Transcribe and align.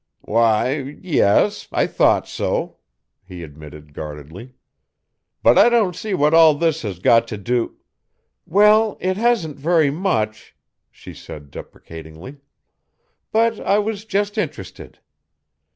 "Why, 0.21 0.97
yes, 1.03 1.67
I 1.71 1.85
thought 1.85 2.27
so," 2.27 2.77
he 3.23 3.43
admitted 3.43 3.93
guardedly. 3.93 4.55
"But 5.43 5.59
I 5.59 5.69
don't 5.69 5.95
see 5.95 6.15
what 6.15 6.33
all 6.33 6.55
this 6.55 6.81
has 6.81 6.97
got 6.97 7.27
to 7.27 7.37
do" 7.37 7.77
"Well, 8.57 8.97
it 8.99 9.17
hasn't 9.17 9.59
very 9.59 9.91
much," 9.91 10.55
she 10.89 11.13
said 11.13 11.51
deprecatingly, 11.51 12.37
"but 13.31 13.59
I 13.59 13.77
was 13.77 14.03
just 14.03 14.39
interested. 14.39 14.97